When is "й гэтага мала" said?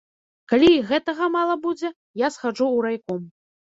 0.71-1.59